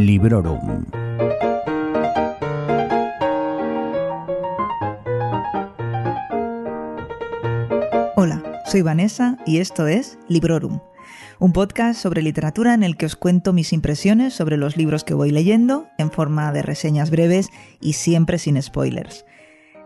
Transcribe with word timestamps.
Librorum. 0.00 0.86
Hola, 8.16 8.42
soy 8.64 8.80
Vanessa 8.80 9.36
y 9.46 9.58
esto 9.58 9.86
es 9.86 10.18
Librorum, 10.26 10.80
un 11.38 11.52
podcast 11.52 12.00
sobre 12.00 12.22
literatura 12.22 12.72
en 12.72 12.82
el 12.82 12.96
que 12.96 13.04
os 13.04 13.14
cuento 13.14 13.52
mis 13.52 13.74
impresiones 13.74 14.32
sobre 14.32 14.56
los 14.56 14.78
libros 14.78 15.04
que 15.04 15.12
voy 15.12 15.32
leyendo 15.32 15.88
en 15.98 16.10
forma 16.10 16.50
de 16.52 16.62
reseñas 16.62 17.10
breves 17.10 17.50
y 17.78 17.92
siempre 17.92 18.38
sin 18.38 18.60
spoilers. 18.62 19.26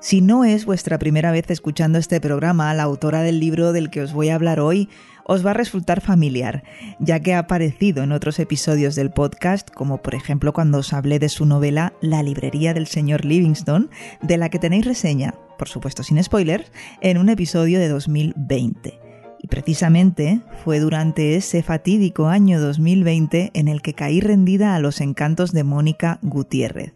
Si 0.05 0.21
no 0.21 0.45
es 0.45 0.67
vuestra 0.67 0.99
primera 0.99 1.33
vez 1.33 1.51
escuchando 1.51 1.99
este 1.99 2.21
programa, 2.21 2.75
la 2.75 2.83
autora 2.83 3.23
del 3.23 3.41
libro 3.41 3.73
del 3.73 3.89
que 3.89 4.03
os 4.03 4.13
voy 4.13 4.29
a 4.29 4.35
hablar 4.35 4.61
hoy 4.61 4.91
os 5.25 5.47
va 5.47 5.53
a 5.53 5.55
resultar 5.55 6.03
familiar, 6.03 6.63
ya 6.99 7.21
que 7.21 7.33
ha 7.33 7.39
aparecido 7.39 8.03
en 8.03 8.13
otros 8.13 8.39
episodios 8.39 8.97
del 8.97 9.13
podcast, 9.13 9.71
como 9.71 10.03
por 10.03 10.15
ejemplo 10.15 10.53
cuando 10.53 10.77
os 10.77 10.93
hablé 10.93 11.19
de 11.21 11.31
su 11.31 11.47
novela 11.47 11.95
La 12.03 12.23
librería 12.23 12.75
del 12.75 12.87
señor 12.87 13.25
Livingstone, 13.25 13.87
de 14.21 14.37
la 14.37 14.51
que 14.51 14.59
tenéis 14.59 14.85
reseña, 14.85 15.37
por 15.57 15.71
supuesto 15.71 16.03
sin 16.03 16.23
spoilers, 16.23 16.71
en 17.01 17.17
un 17.17 17.31
episodio 17.31 17.79
de 17.79 17.89
2020. 17.89 19.01
Y 19.41 19.47
precisamente 19.47 20.43
fue 20.65 20.81
durante 20.81 21.35
ese 21.37 21.63
fatídico 21.63 22.27
año 22.27 22.61
2020 22.61 23.53
en 23.55 23.69
el 23.69 23.81
que 23.81 23.95
caí 23.95 24.21
rendida 24.21 24.75
a 24.75 24.81
los 24.81 25.01
encantos 25.01 25.53
de 25.53 25.65
Mónica 25.65 26.19
Gutiérrez. 26.21 26.93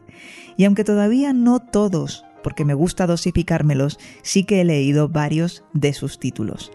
Y 0.59 0.65
aunque 0.65 0.84
todavía 0.84 1.33
no 1.33 1.61
todos 1.61 2.27
porque 2.42 2.65
me 2.65 2.74
gusta 2.74 3.06
dosificármelos, 3.06 3.98
sí 4.22 4.44
que 4.44 4.61
he 4.61 4.64
leído 4.64 5.08
varios 5.08 5.64
de 5.72 5.92
sus 5.92 6.19
títulos. 6.19 6.70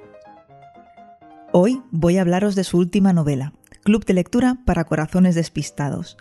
Hoy 1.52 1.81
voy 1.92 2.17
a 2.17 2.22
hablaros 2.22 2.56
de 2.56 2.64
su 2.64 2.78
última 2.78 3.14
novela, 3.14 3.53
Club 3.84 4.06
de 4.06 4.14
Lectura 4.14 4.58
para 4.66 4.86
Corazones 4.86 5.36
Despistados, 5.36 6.17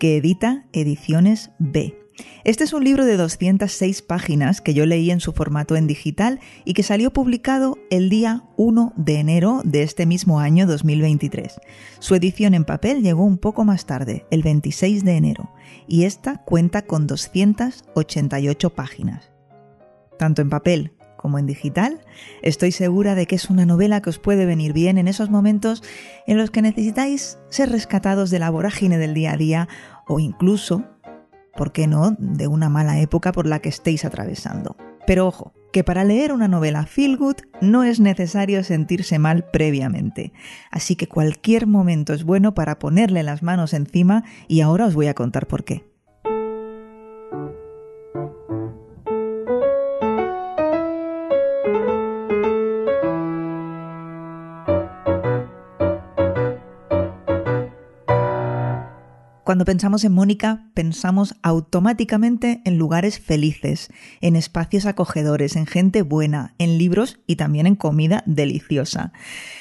que 0.00 0.16
edita 0.16 0.66
Ediciones 0.72 1.50
B. 1.58 2.01
Este 2.44 2.64
es 2.64 2.72
un 2.72 2.84
libro 2.84 3.04
de 3.04 3.16
206 3.16 4.02
páginas 4.02 4.60
que 4.60 4.74
yo 4.74 4.84
leí 4.84 5.10
en 5.10 5.20
su 5.20 5.32
formato 5.32 5.76
en 5.76 5.86
digital 5.86 6.40
y 6.64 6.74
que 6.74 6.82
salió 6.82 7.12
publicado 7.12 7.78
el 7.90 8.10
día 8.10 8.44
1 8.56 8.92
de 8.96 9.14
enero 9.20 9.62
de 9.64 9.82
este 9.82 10.06
mismo 10.06 10.40
año 10.40 10.66
2023. 10.66 11.60
Su 12.00 12.14
edición 12.14 12.54
en 12.54 12.64
papel 12.64 13.02
llegó 13.02 13.24
un 13.24 13.38
poco 13.38 13.64
más 13.64 13.86
tarde, 13.86 14.26
el 14.30 14.42
26 14.42 15.04
de 15.04 15.16
enero, 15.16 15.52
y 15.86 16.04
esta 16.04 16.38
cuenta 16.38 16.82
con 16.82 17.06
288 17.06 18.70
páginas. 18.70 19.32
Tanto 20.18 20.42
en 20.42 20.50
papel 20.50 20.92
como 21.16 21.38
en 21.38 21.46
digital, 21.46 22.00
estoy 22.42 22.72
segura 22.72 23.14
de 23.14 23.26
que 23.26 23.36
es 23.36 23.48
una 23.48 23.64
novela 23.64 24.02
que 24.02 24.10
os 24.10 24.18
puede 24.18 24.44
venir 24.44 24.72
bien 24.72 24.98
en 24.98 25.06
esos 25.06 25.30
momentos 25.30 25.84
en 26.26 26.36
los 26.36 26.50
que 26.50 26.62
necesitáis 26.62 27.38
ser 27.48 27.70
rescatados 27.70 28.30
de 28.30 28.40
la 28.40 28.50
vorágine 28.50 28.98
del 28.98 29.14
día 29.14 29.32
a 29.32 29.36
día 29.36 29.68
o 30.08 30.18
incluso 30.18 30.84
¿por 31.56 31.72
qué 31.72 31.86
no?, 31.86 32.16
de 32.18 32.46
una 32.46 32.68
mala 32.68 33.00
época 33.00 33.32
por 33.32 33.46
la 33.46 33.60
que 33.60 33.68
estéis 33.68 34.04
atravesando. 34.04 34.76
Pero 35.06 35.26
ojo, 35.26 35.52
que 35.72 35.84
para 35.84 36.04
leer 36.04 36.32
una 36.32 36.48
novela 36.48 36.86
feel 36.86 37.16
good 37.16 37.36
no 37.60 37.82
es 37.82 37.98
necesario 37.98 38.62
sentirse 38.62 39.18
mal 39.18 39.44
previamente. 39.50 40.32
Así 40.70 40.96
que 40.96 41.08
cualquier 41.08 41.66
momento 41.66 42.12
es 42.12 42.24
bueno 42.24 42.54
para 42.54 42.78
ponerle 42.78 43.22
las 43.22 43.42
manos 43.42 43.72
encima 43.72 44.24
y 44.48 44.60
ahora 44.60 44.86
os 44.86 44.94
voy 44.94 45.08
a 45.08 45.14
contar 45.14 45.46
por 45.46 45.64
qué. 45.64 45.91
Cuando 59.52 59.66
pensamos 59.66 60.02
en 60.04 60.14
Mónica, 60.14 60.70
pensamos 60.72 61.34
automáticamente 61.42 62.62
en 62.64 62.78
lugares 62.78 63.20
felices, 63.20 63.90
en 64.22 64.34
espacios 64.34 64.86
acogedores, 64.86 65.56
en 65.56 65.66
gente 65.66 66.00
buena, 66.00 66.54
en 66.56 66.78
libros 66.78 67.20
y 67.26 67.36
también 67.36 67.66
en 67.66 67.76
comida 67.76 68.22
deliciosa. 68.24 69.12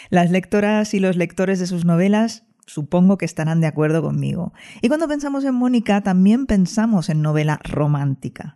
Las 0.10 0.32
lectoras 0.32 0.94
y 0.94 1.02
los 1.02 1.18
lectores 1.18 1.60
de 1.60 1.68
sus 1.68 1.84
novelas 1.84 2.46
supongo 2.66 3.18
que 3.18 3.26
estarán 3.26 3.60
de 3.60 3.68
acuerdo 3.68 4.02
conmigo. 4.02 4.54
Y 4.82 4.88
cuando 4.88 5.10
pensamos 5.10 5.44
en 5.44 5.56
Mónica, 5.56 6.00
también 6.00 6.46
pensamos 6.46 7.10
en 7.10 7.22
novela 7.22 7.60
romántica. 7.62 8.56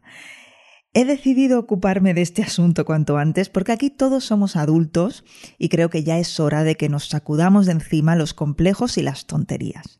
He 0.94 1.04
decidido 1.04 1.60
ocuparme 1.60 2.14
de 2.14 2.22
este 2.22 2.44
asunto 2.44 2.86
cuanto 2.86 3.18
antes 3.18 3.50
porque 3.50 3.74
aquí 3.74 3.90
todos 3.90 4.24
somos 4.24 4.56
adultos 4.56 5.26
y 5.58 5.68
creo 5.68 5.90
que 5.90 6.06
ya 6.06 6.18
es 6.18 6.40
hora 6.40 6.64
de 6.64 6.76
que 6.76 6.88
nos 6.88 7.10
sacudamos 7.10 7.66
de 7.66 7.74
encima 7.74 8.16
los 8.16 8.34
complejos 8.34 8.98
y 8.98 9.02
las 9.02 9.26
tonterías. 9.26 10.00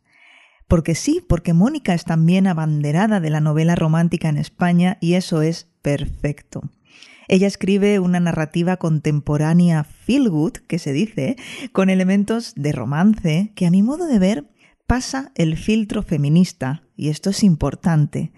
Porque 0.68 0.96
sí, 0.96 1.24
porque 1.28 1.54
Mónica 1.54 1.94
es 1.94 2.06
también 2.06 2.48
abanderada 2.48 3.20
de 3.20 3.30
la 3.30 3.40
novela 3.40 3.76
romántica 3.76 4.30
en 4.30 4.38
España 4.38 4.98
y 5.00 5.14
eso 5.14 5.42
es 5.42 5.68
perfecto. 5.82 6.64
Ella 7.28 7.48
escribe 7.48 8.00
una 8.00 8.20
narrativa 8.20 8.78
contemporánea 8.78 9.84
feel 9.84 10.30
good, 10.30 10.54
que 10.68 10.80
se 10.80 10.94
dice, 10.94 11.38
con 11.72 11.90
elementos 11.90 12.54
de 12.56 12.72
romance 12.72 13.52
que 13.56 13.66
a 13.66 13.72
mi 13.72 13.82
modo 13.82 14.06
de 14.06 14.20
ver 14.20 14.50
pasa 14.88 15.32
el 15.36 15.58
filtro 15.58 16.04
feminista, 16.04 16.84
y 16.96 17.10
esto 17.10 17.32
es 17.32 17.44
importante, 17.44 18.32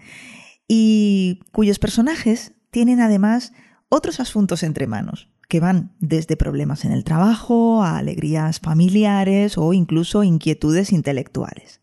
y 0.66 1.40
cuyos 1.52 1.78
personajes 1.78 2.52
tienen 2.70 3.00
además 3.00 3.52
otros 3.88 4.20
asuntos 4.20 4.62
entre 4.62 4.86
manos, 4.86 5.28
que 5.48 5.60
van 5.60 5.92
desde 5.98 6.36
problemas 6.36 6.84
en 6.84 6.92
el 6.92 7.04
trabajo 7.04 7.82
a 7.82 7.98
alegrías 7.98 8.60
familiares 8.60 9.58
o 9.58 9.72
incluso 9.72 10.24
inquietudes 10.24 10.92
intelectuales. 10.92 11.80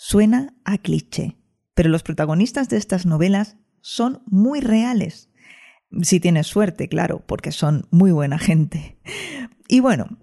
Suena 0.00 0.54
a 0.64 0.78
cliché, 0.78 1.34
pero 1.74 1.88
los 1.88 2.04
protagonistas 2.04 2.68
de 2.68 2.76
estas 2.76 3.04
novelas 3.04 3.56
son 3.80 4.22
muy 4.26 4.60
reales. 4.60 5.28
Si 6.02 6.20
tienes 6.20 6.46
suerte, 6.46 6.88
claro, 6.88 7.24
porque 7.26 7.50
son 7.50 7.88
muy 7.90 8.12
buena 8.12 8.38
gente. 8.38 8.96
Y 9.66 9.80
bueno, 9.80 10.16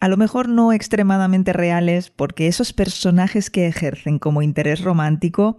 a 0.00 0.08
lo 0.08 0.16
mejor 0.16 0.48
no 0.48 0.72
extremadamente 0.72 1.52
reales, 1.52 2.10
porque 2.10 2.48
esos 2.48 2.72
personajes 2.72 3.50
que 3.50 3.68
ejercen 3.68 4.18
como 4.18 4.42
interés 4.42 4.80
romántico 4.80 5.56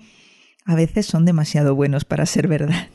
a 0.65 0.75
veces 0.75 1.05
son 1.05 1.23
demasiado 1.23 1.73
buenos 1.73 2.03
para 2.03 2.25
ser 2.25 2.49
verdad. 2.49 2.89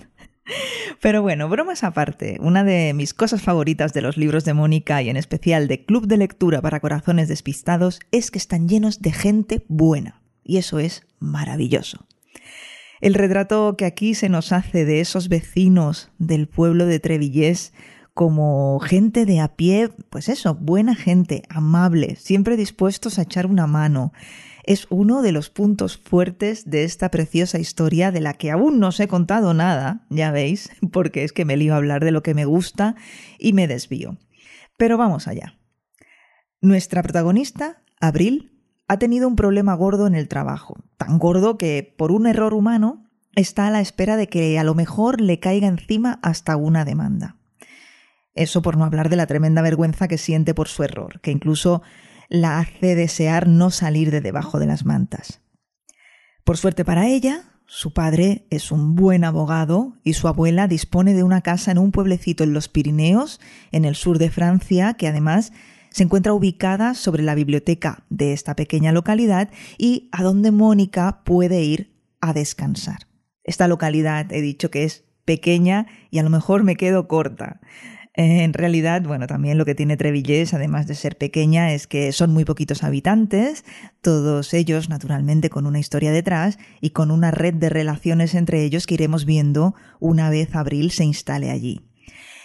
Pero 1.00 1.22
bueno, 1.22 1.48
bromas 1.48 1.84
aparte, 1.84 2.36
una 2.42 2.65
de 2.65 2.92
mis 2.92 3.15
cosas 3.15 3.41
favoritas 3.41 3.94
de 3.94 4.03
los 4.03 4.19
libros 4.19 4.44
de 4.44 4.53
Mónica 4.53 5.00
y 5.00 5.09
en 5.09 5.16
especial 5.16 5.69
de 5.69 5.86
Club 5.86 6.06
de 6.06 6.19
Lectura 6.19 6.60
para 6.60 6.81
Corazones 6.81 7.28
Despistados 7.28 7.98
es 8.12 8.31
que 8.31 8.36
están 8.36 8.69
llenos 8.69 9.00
de 9.00 9.12
gente 9.12 9.65
buena 9.69 10.20
y 10.46 10.58
eso 10.58 10.78
es 10.78 11.06
maravilloso. 11.18 12.06
El 13.00 13.14
retrato 13.14 13.76
que 13.76 13.84
aquí 13.84 14.14
se 14.14 14.28
nos 14.28 14.52
hace 14.52 14.84
de 14.84 15.00
esos 15.00 15.28
vecinos 15.28 16.10
del 16.18 16.48
pueblo 16.48 16.86
de 16.86 17.00
Trevillés 17.00 17.72
como 18.14 18.80
gente 18.80 19.26
de 19.26 19.40
a 19.40 19.56
pie, 19.56 19.90
pues 20.08 20.30
eso, 20.30 20.54
buena 20.54 20.94
gente, 20.94 21.42
amable, 21.50 22.16
siempre 22.16 22.56
dispuestos 22.56 23.18
a 23.18 23.22
echar 23.22 23.46
una 23.46 23.66
mano, 23.66 24.14
es 24.64 24.86
uno 24.88 25.20
de 25.20 25.32
los 25.32 25.50
puntos 25.50 25.98
fuertes 25.98 26.68
de 26.68 26.84
esta 26.84 27.10
preciosa 27.10 27.58
historia 27.58 28.10
de 28.12 28.20
la 28.20 28.32
que 28.34 28.50
aún 28.50 28.80
no 28.80 28.88
os 28.88 29.00
he 29.00 29.06
contado 29.06 29.52
nada, 29.52 30.06
ya 30.08 30.30
veis, 30.30 30.70
porque 30.92 31.24
es 31.24 31.32
que 31.32 31.44
me 31.44 31.58
lío 31.58 31.74
a 31.74 31.76
hablar 31.76 32.02
de 32.04 32.10
lo 32.10 32.22
que 32.22 32.34
me 32.34 32.46
gusta 32.46 32.96
y 33.38 33.52
me 33.52 33.68
desvío. 33.68 34.16
Pero 34.78 34.96
vamos 34.96 35.28
allá. 35.28 35.58
Nuestra 36.62 37.02
protagonista, 37.02 37.82
Abril, 38.00 38.55
ha 38.88 38.98
tenido 38.98 39.28
un 39.28 39.36
problema 39.36 39.74
gordo 39.74 40.06
en 40.06 40.14
el 40.14 40.28
trabajo, 40.28 40.76
tan 40.97 41.19
gordo 41.19 41.58
que 41.58 41.94
por 41.97 42.12
un 42.12 42.26
error 42.26 42.54
humano 42.54 43.04
está 43.34 43.66
a 43.66 43.70
la 43.70 43.80
espera 43.80 44.16
de 44.16 44.28
que 44.28 44.59
a 44.59 44.65
lo 44.65 44.74
mejor 44.74 45.21
le 45.21 45.41
caiga 45.41 45.68
encima 45.68 46.18
hasta 46.22 46.56
una 46.56 46.84
demanda. 46.84 47.36
Eso 48.34 48.62
por 48.62 48.77
no 48.77 48.84
hablar 48.84 49.09
de 49.09 49.16
la 49.16 49.27
tremenda 49.27 49.62
vergüenza 49.62 50.09
que 50.09 50.18
siente 50.18 50.54
por 50.54 50.68
su 50.68 50.83
error, 50.83 51.21
que 51.21 51.30
incluso 51.30 51.83
la 52.28 52.59
hace 52.59 52.94
desear 52.94 53.48
no 53.48 53.71
salir 53.71 54.10
de 54.10 54.21
debajo 54.21 54.59
de 54.59 54.66
las 54.66 54.84
mantas. 54.84 55.41
Por 56.44 56.56
suerte 56.56 56.84
para 56.84 57.09
ella, 57.09 57.44
su 57.66 57.92
padre 57.92 58.47
es 58.50 58.71
un 58.71 58.94
buen 58.94 59.24
abogado 59.24 59.97
y 60.04 60.12
su 60.12 60.28
abuela 60.28 60.68
dispone 60.68 61.15
de 61.15 61.24
una 61.24 61.41
casa 61.41 61.72
en 61.72 61.78
un 61.78 61.91
pueblecito 61.91 62.44
en 62.44 62.53
los 62.53 62.68
Pirineos, 62.68 63.41
en 63.72 63.84
el 63.84 63.97
sur 63.97 64.18
de 64.18 64.30
Francia, 64.30 64.94
que 64.94 65.09
además 65.09 65.53
se 65.97 66.03
encuentra 66.03 66.34
ubicada 66.34 66.93
sobre 66.93 67.22
la 67.22 67.34
biblioteca 67.34 68.04
de 68.10 68.34
esta 68.34 68.54
pequeña 68.54 68.93
localidad 68.93 69.48
y 69.78 70.10
a 70.13 70.22
donde 70.22 70.51
Mónica 70.51 71.22
puede 71.25 71.63
ir 71.63 71.97
a 72.21 72.34
descansar. 72.34 73.07
Esta 73.45 73.66
localidad 73.66 74.31
he 74.31 74.43
dicho 74.43 74.71
que 74.71 74.84
es 74.84 75.04
pequeña 75.25 75.87
y 76.10 76.19
a 76.19 76.22
lo 76.22 76.28
mejor 76.28 76.65
me 76.65 76.77
quedo 76.77 77.09
corta. 77.09 77.63
En 78.13 78.53
realidad, 78.53 79.04
bueno, 79.04 79.27
también 79.27 79.57
lo 79.57 79.65
que 79.65 79.75
tiene 79.75 79.97
Trevillés, 79.97 80.53
además 80.53 80.87
de 80.87 80.97
ser 80.97 81.16
pequeña, 81.16 81.72
es 81.72 81.87
que 81.87 82.13
son 82.13 82.31
muy 82.31 82.45
poquitos 82.45 82.84
habitantes, 82.84 83.65
todos 84.03 84.53
ellos 84.53 84.91
naturalmente 84.91 85.48
con 85.48 85.66
una 85.66 85.78
historia 85.78 86.13
detrás 86.13 86.59
y 86.83 86.91
con 86.91 87.10
una 87.10 87.31
red 87.31 87.54
de 87.54 87.71
relaciones 87.71 88.34
entre 88.34 88.63
ellos 88.65 88.87
que 88.87 88.95
iremos 88.95 89.25
viendo 89.25 89.75
una 89.98 90.28
vez 90.28 90.54
Abril 90.57 90.91
se 90.91 91.04
instale 91.04 91.51
allí. 91.51 91.89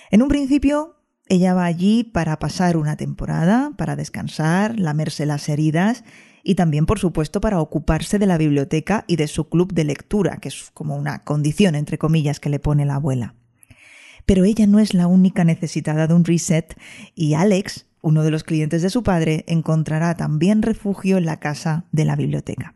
En 0.10 0.22
un 0.22 0.30
principio 0.30 1.01
ella 1.32 1.54
va 1.54 1.64
allí 1.64 2.04
para 2.04 2.38
pasar 2.40 2.76
una 2.76 2.98
temporada, 2.98 3.72
para 3.78 3.96
descansar, 3.96 4.78
lamerse 4.78 5.26
las 5.26 5.48
heridas 5.48 6.04
y 6.44 6.56
también, 6.56 6.86
por 6.86 7.00
supuesto, 7.00 7.40
para 7.40 7.62
ocuparse 7.62 8.20
de 8.20 8.26
la 8.26 8.38
biblioteca 8.38 9.06
y 9.08 9.16
de 9.16 9.30
su 9.30 9.48
club 9.48 9.72
de 9.72 9.86
lectura, 9.86 10.40
que 10.42 10.50
es 10.50 10.72
como 10.74 10.98
una 10.98 11.24
condición, 11.24 11.76
entre 11.76 11.98
comillas, 11.98 12.42
que 12.42 12.50
le 12.50 12.60
pone 12.60 12.86
la 12.86 12.96
abuela. 12.96 13.36
Pero 14.26 14.44
ella 14.44 14.68
no 14.68 14.80
es 14.80 14.94
la 14.94 15.08
única 15.08 15.46
necesitada 15.46 16.06
de 16.06 16.16
un 16.16 16.26
reset 16.26 16.78
y 17.16 17.34
Alex, 17.36 17.86
uno 18.02 18.24
de 18.24 18.32
los 18.32 18.44
clientes 18.44 18.82
de 18.82 18.90
su 18.90 19.02
padre, 19.02 19.46
encontrará 19.48 20.18
también 20.18 20.62
refugio 20.62 21.18
en 21.18 21.26
la 21.26 21.40
casa 21.40 21.86
de 21.94 22.04
la 22.04 22.18
biblioteca. 22.18 22.76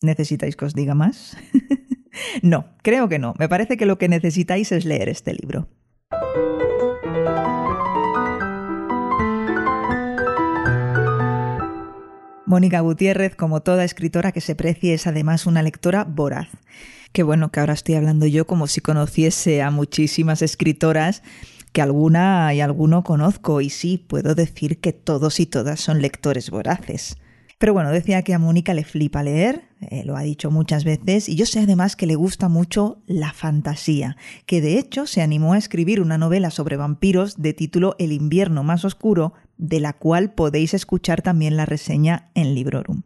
¿Necesitáis 0.00 0.56
que 0.56 0.64
os 0.64 0.72
diga 0.72 0.94
más? 0.94 1.36
no, 2.42 2.70
creo 2.82 3.10
que 3.10 3.18
no. 3.18 3.34
Me 3.38 3.50
parece 3.50 3.76
que 3.76 3.84
lo 3.84 3.98
que 3.98 4.08
necesitáis 4.08 4.72
es 4.72 4.86
leer 4.86 5.10
este 5.10 5.34
libro. 5.34 5.68
Mónica 12.52 12.80
Gutiérrez, 12.80 13.34
como 13.34 13.62
toda 13.62 13.82
escritora 13.82 14.30
que 14.30 14.42
se 14.42 14.54
precie, 14.54 14.92
es 14.92 15.06
además 15.06 15.46
una 15.46 15.62
lectora 15.62 16.04
voraz. 16.04 16.48
Qué 17.12 17.22
bueno 17.22 17.50
que 17.50 17.60
ahora 17.60 17.72
estoy 17.72 17.94
hablando 17.94 18.26
yo 18.26 18.46
como 18.46 18.66
si 18.66 18.82
conociese 18.82 19.62
a 19.62 19.70
muchísimas 19.70 20.42
escritoras, 20.42 21.22
que 21.72 21.80
alguna 21.80 22.52
y 22.52 22.60
alguno 22.60 23.04
conozco, 23.04 23.62
y 23.62 23.70
sí, 23.70 23.96
puedo 23.96 24.34
decir 24.34 24.80
que 24.80 24.92
todos 24.92 25.40
y 25.40 25.46
todas 25.46 25.80
son 25.80 26.02
lectores 26.02 26.50
voraces. 26.50 27.16
Pero 27.56 27.72
bueno, 27.72 27.90
decía 27.90 28.22
que 28.22 28.34
a 28.34 28.38
Mónica 28.38 28.74
le 28.74 28.84
flipa 28.84 29.22
leer, 29.22 29.62
eh, 29.80 30.02
lo 30.04 30.16
ha 30.16 30.22
dicho 30.22 30.50
muchas 30.50 30.84
veces, 30.84 31.30
y 31.30 31.36
yo 31.36 31.46
sé 31.46 31.60
además 31.60 31.96
que 31.96 32.06
le 32.06 32.16
gusta 32.16 32.48
mucho 32.50 32.98
la 33.06 33.32
fantasía, 33.32 34.18
que 34.44 34.60
de 34.60 34.78
hecho 34.78 35.06
se 35.06 35.22
animó 35.22 35.54
a 35.54 35.58
escribir 35.58 36.02
una 36.02 36.18
novela 36.18 36.50
sobre 36.50 36.76
vampiros 36.76 37.40
de 37.40 37.54
título 37.54 37.96
El 37.98 38.12
invierno 38.12 38.62
más 38.62 38.84
oscuro, 38.84 39.32
de 39.62 39.78
la 39.78 39.92
cual 39.92 40.34
podéis 40.34 40.74
escuchar 40.74 41.22
también 41.22 41.56
la 41.56 41.66
reseña 41.66 42.32
en 42.34 42.54
Librorum. 42.54 43.02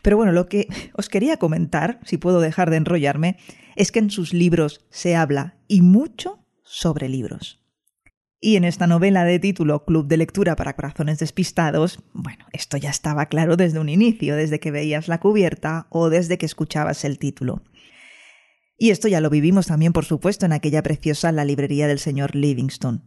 Pero 0.00 0.16
bueno, 0.16 0.30
lo 0.30 0.46
que 0.46 0.68
os 0.94 1.08
quería 1.08 1.38
comentar, 1.38 1.98
si 2.04 2.18
puedo 2.18 2.40
dejar 2.40 2.70
de 2.70 2.76
enrollarme, 2.76 3.36
es 3.74 3.90
que 3.90 3.98
en 3.98 4.10
sus 4.10 4.32
libros 4.32 4.86
se 4.90 5.16
habla 5.16 5.56
y 5.66 5.82
mucho 5.82 6.38
sobre 6.62 7.08
libros. 7.08 7.64
Y 8.40 8.54
en 8.54 8.62
esta 8.62 8.86
novela 8.86 9.24
de 9.24 9.40
título 9.40 9.84
Club 9.84 10.06
de 10.06 10.18
Lectura 10.18 10.54
para 10.54 10.76
Corazones 10.76 11.18
Despistados, 11.18 11.98
bueno, 12.12 12.46
esto 12.52 12.76
ya 12.76 12.90
estaba 12.90 13.26
claro 13.26 13.56
desde 13.56 13.80
un 13.80 13.88
inicio, 13.88 14.36
desde 14.36 14.60
que 14.60 14.70
veías 14.70 15.08
la 15.08 15.18
cubierta 15.18 15.88
o 15.90 16.10
desde 16.10 16.38
que 16.38 16.46
escuchabas 16.46 17.04
el 17.04 17.18
título. 17.18 17.64
Y 18.76 18.90
esto 18.90 19.08
ya 19.08 19.20
lo 19.20 19.30
vivimos 19.30 19.66
también, 19.66 19.92
por 19.92 20.04
supuesto, 20.04 20.46
en 20.46 20.52
aquella 20.52 20.84
preciosa 20.84 21.32
La 21.32 21.44
librería 21.44 21.88
del 21.88 21.98
señor 21.98 22.36
Livingstone, 22.36 23.00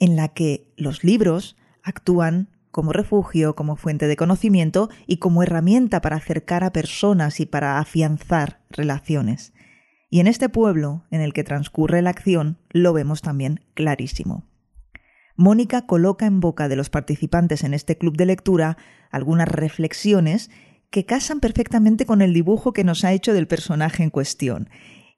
en 0.00 0.16
la 0.16 0.28
que 0.34 0.72
los 0.76 1.04
libros 1.04 1.56
actúan 1.82 2.48
como 2.70 2.92
refugio, 2.92 3.54
como 3.54 3.76
fuente 3.76 4.06
de 4.06 4.16
conocimiento 4.16 4.88
y 5.06 5.18
como 5.18 5.42
herramienta 5.42 6.00
para 6.00 6.16
acercar 6.16 6.64
a 6.64 6.72
personas 6.72 7.38
y 7.38 7.46
para 7.46 7.78
afianzar 7.78 8.62
relaciones. 8.70 9.52
Y 10.10 10.20
en 10.20 10.26
este 10.26 10.48
pueblo 10.48 11.04
en 11.10 11.20
el 11.20 11.32
que 11.32 11.44
transcurre 11.44 12.02
la 12.02 12.10
acción 12.10 12.58
lo 12.70 12.92
vemos 12.92 13.22
también 13.22 13.60
clarísimo. 13.74 14.44
Mónica 15.36 15.86
coloca 15.86 16.26
en 16.26 16.40
boca 16.40 16.68
de 16.68 16.76
los 16.76 16.90
participantes 16.90 17.64
en 17.64 17.74
este 17.74 17.96
club 17.96 18.16
de 18.16 18.26
lectura 18.26 18.76
algunas 19.10 19.48
reflexiones 19.48 20.50
que 20.90 21.06
casan 21.06 21.40
perfectamente 21.40 22.04
con 22.04 22.20
el 22.20 22.34
dibujo 22.34 22.72
que 22.72 22.84
nos 22.84 23.04
ha 23.04 23.12
hecho 23.12 23.32
del 23.32 23.46
personaje 23.46 24.02
en 24.02 24.10
cuestión. 24.10 24.68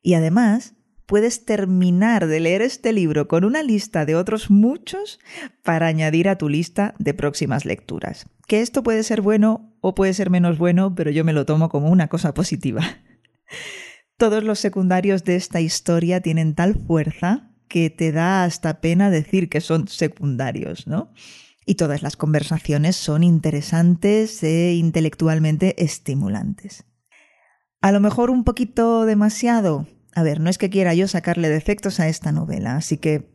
Y 0.02 0.14
además, 0.14 0.74
puedes 1.06 1.44
terminar 1.44 2.26
de 2.26 2.40
leer 2.40 2.62
este 2.62 2.92
libro 2.92 3.28
con 3.28 3.44
una 3.44 3.62
lista 3.62 4.04
de 4.06 4.16
otros 4.16 4.50
muchos 4.50 5.20
para 5.62 5.86
añadir 5.86 6.28
a 6.28 6.38
tu 6.38 6.48
lista 6.48 6.94
de 6.98 7.14
próximas 7.14 7.64
lecturas. 7.64 8.26
Que 8.46 8.60
esto 8.60 8.82
puede 8.82 9.02
ser 9.02 9.20
bueno 9.20 9.74
o 9.80 9.94
puede 9.94 10.14
ser 10.14 10.30
menos 10.30 10.58
bueno, 10.58 10.94
pero 10.94 11.10
yo 11.10 11.24
me 11.24 11.32
lo 11.32 11.46
tomo 11.46 11.68
como 11.68 11.88
una 11.88 12.08
cosa 12.08 12.34
positiva. 12.34 12.82
Todos 14.16 14.44
los 14.44 14.58
secundarios 14.60 15.24
de 15.24 15.36
esta 15.36 15.60
historia 15.60 16.20
tienen 16.20 16.54
tal 16.54 16.74
fuerza 16.86 17.50
que 17.68 17.90
te 17.90 18.12
da 18.12 18.44
hasta 18.44 18.80
pena 18.80 19.10
decir 19.10 19.48
que 19.48 19.60
son 19.60 19.88
secundarios, 19.88 20.86
¿no? 20.86 21.12
Y 21.66 21.74
todas 21.76 22.02
las 22.02 22.16
conversaciones 22.16 22.94
son 22.94 23.24
interesantes 23.24 24.42
e 24.42 24.74
intelectualmente 24.74 25.82
estimulantes. 25.82 26.84
A 27.80 27.90
lo 27.90 28.00
mejor 28.00 28.30
un 28.30 28.44
poquito 28.44 29.06
demasiado. 29.06 29.86
A 30.14 30.22
ver, 30.22 30.40
no 30.40 30.49
es 30.49 30.58
que 30.58 30.70
quiera 30.70 30.94
yo 30.94 31.08
sacarle 31.08 31.49
defectos 31.49 32.00
a 32.00 32.08
esta 32.08 32.32
novela, 32.32 32.76
así 32.76 32.99
que 32.99 33.31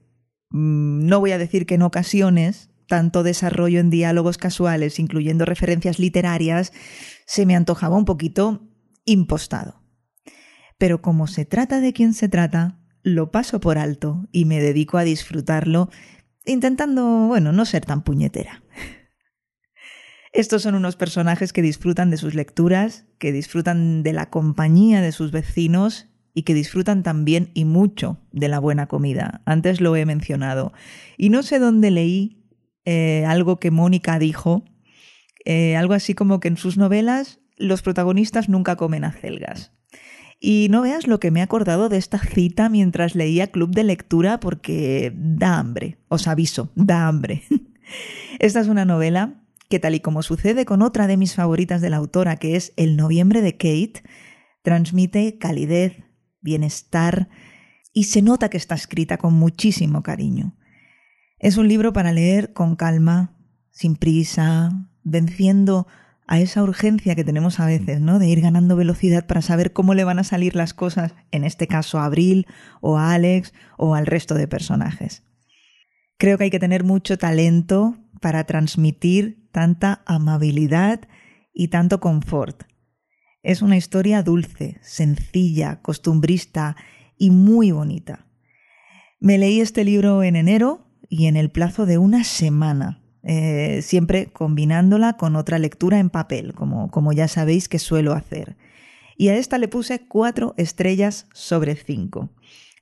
mm, 0.52 1.06
no 1.06 1.20
voy 1.20 1.32
a 1.32 1.38
decir 1.38 1.66
que 1.66 1.76
en 1.76 1.82
ocasiones 1.82 2.70
tanto 2.90 3.24
desarrollo 3.24 3.80
en 3.80 3.90
diálogos 3.90 4.38
casuales, 4.38 5.00
incluyendo 5.00 5.46
referencias 5.46 6.00
literarias, 6.00 6.74
se 7.26 7.46
me 7.46 7.56
antojaba 7.56 7.96
un 7.96 8.04
poquito 8.04 8.68
impostado. 9.06 9.84
Pero 10.78 11.02
como 11.02 11.28
se 11.28 11.46
trata 11.46 11.80
de 11.80 11.94
quien 11.94 12.14
se 12.14 12.28
trata, 12.28 12.80
lo 13.04 13.32
paso 13.32 13.60
por 13.62 13.78
alto 13.78 14.28
y 14.32 14.46
me 14.46 14.60
dedico 14.60 14.98
a 14.98 15.04
disfrutarlo, 15.04 15.90
intentando, 16.46 17.28
bueno, 17.28 17.54
no 17.54 17.66
ser 17.66 17.86
tan 17.86 18.02
puñetera. 18.04 18.64
Estos 20.34 20.64
son 20.64 20.76
unos 20.76 20.96
personajes 20.96 21.54
que 21.54 21.62
disfrutan 21.62 22.10
de 22.10 22.18
sus 22.18 22.34
lecturas, 22.34 23.06
que 23.18 23.32
disfrutan 23.32 24.04
de 24.04 24.14
la 24.14 24.30
compañía 24.30 25.02
de 25.02 25.12
sus 25.12 25.32
vecinos 25.32 26.09
y 26.34 26.44
que 26.44 26.54
disfrutan 26.54 27.04
también 27.04 27.52
y 27.54 27.66
mucho 27.66 28.20
de 28.32 28.48
la 28.48 28.60
buena 28.60 28.88
comida. 28.88 29.42
Antes 29.46 29.82
lo 29.82 29.96
he 29.96 30.06
mencionado. 30.06 30.74
Y 31.18 31.30
no 31.30 31.44
sé 31.44 31.60
dónde 31.60 31.92
leí 31.92 32.46
eh, 32.86 33.26
algo 33.28 33.60
que 33.60 33.72
Mónica 33.72 34.20
dijo, 34.20 34.64
eh, 35.46 35.76
algo 35.76 35.94
así 35.94 36.14
como 36.14 36.40
que 36.40 36.48
en 36.48 36.58
sus 36.58 36.78
novelas 36.78 37.40
los 37.58 37.82
protagonistas 37.82 38.50
nunca 38.50 38.76
comen 38.76 39.04
acelgas. 39.04 39.74
Y 40.40 40.68
no 40.70 40.82
veas 40.84 41.06
lo 41.06 41.20
que 41.20 41.32
me 41.32 41.42
he 41.42 41.44
acordado 41.44 41.90
de 41.90 41.98
esta 41.98 42.20
cita 42.20 42.70
mientras 42.70 43.14
leía 43.14 43.52
Club 43.52 43.72
de 43.72 43.84
Lectura 43.84 44.40
porque 44.40 45.12
da 45.16 45.60
hambre, 45.60 45.98
os 46.08 46.28
aviso, 46.28 46.72
da 46.76 47.08
hambre. 47.08 47.44
esta 48.40 48.62
es 48.62 48.68
una 48.68 48.86
novela 48.86 49.44
que 49.70 49.80
tal 49.80 49.96
y 49.96 50.00
como 50.00 50.24
sucede 50.24 50.66
con 50.66 50.82
otra 50.82 51.08
de 51.08 51.18
mis 51.18 51.36
favoritas 51.36 51.82
de 51.82 51.90
la 51.90 51.98
autora, 51.98 52.38
que 52.38 52.56
es 52.56 52.74
El 52.76 52.96
noviembre 52.96 53.42
de 53.42 53.54
Kate, 53.54 54.02
transmite 54.64 55.38
calidez, 55.38 55.98
bienestar 56.42 57.30
y 57.94 58.06
se 58.06 58.22
nota 58.22 58.50
que 58.50 58.58
está 58.58 58.76
escrita 58.76 59.18
con 59.18 59.34
muchísimo 59.34 60.04
cariño. 60.04 60.56
Es 61.40 61.58
un 61.58 61.68
libro 61.68 61.94
para 61.94 62.12
leer 62.12 62.54
con 62.54 62.76
calma, 62.76 63.36
sin 63.72 63.96
prisa, 63.96 64.88
venciendo 65.04 65.88
a 66.28 66.40
esa 66.40 66.62
urgencia 66.62 67.16
que 67.16 67.24
tenemos 67.24 67.60
a 67.60 67.66
veces, 67.66 68.02
¿no? 68.02 68.20
De 68.20 68.28
ir 68.28 68.42
ganando 68.42 68.76
velocidad 68.76 69.26
para 69.26 69.42
saber 69.42 69.74
cómo 69.74 69.96
le 69.96 70.04
van 70.04 70.20
a 70.20 70.24
salir 70.24 70.56
las 70.56 70.76
cosas, 70.76 71.16
en 71.32 71.44
este 71.44 71.66
caso 71.66 71.98
a 71.98 72.06
Abril 72.06 72.46
o 72.82 73.00
a 73.00 73.14
Alex 73.14 73.54
o 73.78 73.96
al 73.96 74.06
resto 74.06 74.36
de 74.36 74.48
personajes. 74.48 75.24
Creo 76.20 76.38
que 76.38 76.44
hay 76.44 76.50
que 76.52 76.60
tener 76.60 76.84
mucho 76.84 77.18
talento 77.18 77.98
para 78.22 78.44
transmitir 78.44 79.50
tanta 79.52 80.04
amabilidad 80.06 81.08
y 81.54 81.70
tanto 81.70 82.00
confort. 82.00 82.69
Es 83.42 83.62
una 83.62 83.78
historia 83.78 84.22
dulce, 84.22 84.78
sencilla, 84.82 85.82
costumbrista 85.82 86.76
y 87.18 87.32
muy 87.32 87.72
bonita. 87.72 88.26
Me 89.20 89.38
leí 89.38 89.62
este 89.62 89.84
libro 89.84 90.24
en 90.24 90.36
enero 90.36 90.88
y 91.10 91.28
en 91.28 91.38
el 91.38 91.50
plazo 91.50 91.86
de 91.86 91.98
una 91.98 92.24
semana 92.24 93.02
eh, 93.24 93.82
siempre 93.82 94.28
combinándola 94.28 95.14
con 95.14 95.36
otra 95.36 95.60
lectura 95.60 96.00
en 96.00 96.10
papel, 96.10 96.54
como, 96.54 96.90
como 96.90 97.12
ya 97.12 97.28
sabéis 97.28 97.68
que 97.68 97.80
suelo 97.80 98.14
hacer. 98.14 98.58
Y 99.18 99.30
a 99.30 99.36
esta 99.36 99.58
le 99.58 99.68
puse 99.68 100.08
cuatro 100.08 100.54
estrellas 100.58 101.28
sobre 101.34 101.76
cinco. 101.76 102.30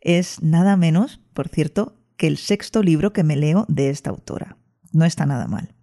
Es 0.01 0.41
nada 0.43 0.77
menos, 0.77 1.21
por 1.33 1.49
cierto, 1.49 1.97
que 2.17 2.27
el 2.27 2.37
sexto 2.37 2.83
libro 2.83 3.13
que 3.13 3.23
me 3.23 3.35
leo 3.35 3.65
de 3.67 3.89
esta 3.89 4.09
autora. 4.09 4.57
No 4.91 5.05
está 5.05 5.25
nada 5.25 5.47
mal. 5.47 5.76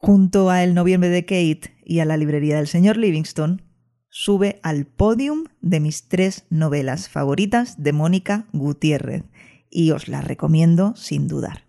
Junto 0.00 0.48
a 0.48 0.62
El 0.62 0.74
noviembre 0.74 1.08
de 1.08 1.24
Kate 1.24 1.76
y 1.84 1.98
a 1.98 2.04
la 2.04 2.16
librería 2.16 2.56
del 2.56 2.68
señor 2.68 2.96
Livingstone, 2.96 3.64
sube 4.08 4.60
al 4.62 4.86
podium 4.86 5.44
de 5.60 5.80
mis 5.80 6.08
tres 6.08 6.46
novelas 6.50 7.08
favoritas 7.08 7.82
de 7.82 7.92
Mónica 7.92 8.46
Gutiérrez 8.52 9.24
y 9.68 9.90
os 9.90 10.06
la 10.06 10.20
recomiendo 10.20 10.94
sin 10.94 11.26
dudar. 11.26 11.64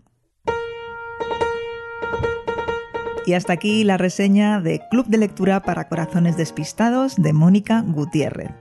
Y 3.25 3.33
hasta 3.33 3.53
aquí 3.53 3.83
la 3.83 3.97
reseña 3.97 4.61
de 4.61 4.81
Club 4.91 5.07
de 5.07 5.17
Lectura 5.17 5.63
para 5.63 5.89
Corazones 5.89 6.37
Despistados 6.37 7.15
de 7.15 7.33
Mónica 7.33 7.81
Gutiérrez. 7.81 8.51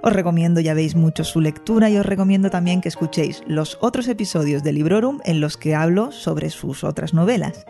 Os 0.00 0.12
recomiendo, 0.12 0.60
ya 0.60 0.74
veis 0.74 0.94
mucho 0.94 1.24
su 1.24 1.40
lectura 1.40 1.90
y 1.90 1.96
os 1.96 2.06
recomiendo 2.06 2.50
también 2.50 2.80
que 2.80 2.88
escuchéis 2.88 3.42
los 3.48 3.78
otros 3.80 4.06
episodios 4.06 4.62
de 4.62 4.72
Librorum 4.72 5.18
en 5.24 5.40
los 5.40 5.56
que 5.56 5.74
hablo 5.74 6.12
sobre 6.12 6.50
sus 6.50 6.84
otras 6.84 7.14
novelas. 7.14 7.66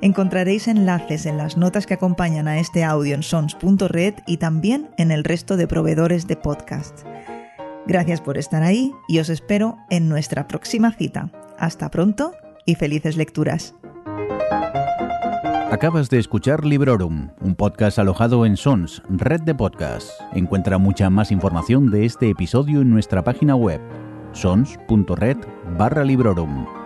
Encontraréis 0.00 0.68
enlaces 0.68 1.26
en 1.26 1.36
las 1.36 1.56
notas 1.56 1.86
que 1.86 1.94
acompañan 1.94 2.48
a 2.48 2.58
este 2.58 2.84
audio 2.84 3.14
en 3.14 3.22
sons.red 3.22 4.14
y 4.26 4.36
también 4.36 4.90
en 4.98 5.10
el 5.10 5.24
resto 5.24 5.56
de 5.56 5.66
proveedores 5.66 6.26
de 6.26 6.36
podcast. 6.36 7.06
Gracias 7.86 8.20
por 8.20 8.36
estar 8.36 8.62
ahí 8.62 8.92
y 9.08 9.20
os 9.20 9.28
espero 9.28 9.78
en 9.90 10.08
nuestra 10.08 10.48
próxima 10.48 10.92
cita. 10.92 11.30
Hasta 11.58 11.90
pronto 11.90 12.32
y 12.66 12.74
felices 12.74 13.16
lecturas. 13.16 13.74
Acabas 15.70 16.10
de 16.10 16.18
escuchar 16.18 16.64
Librorum, 16.64 17.30
un 17.40 17.54
podcast 17.54 17.98
alojado 17.98 18.46
en 18.46 18.56
Sons, 18.56 19.02
red 19.08 19.40
de 19.40 19.54
podcasts. 19.54 20.12
Encuentra 20.32 20.78
mucha 20.78 21.10
más 21.10 21.32
información 21.32 21.90
de 21.90 22.04
este 22.04 22.28
episodio 22.30 22.82
en 22.82 22.90
nuestra 22.90 23.24
página 23.24 23.56
web, 23.56 23.80
sons.red 24.32 25.36
barra 25.76 26.04
Librorum. 26.04 26.85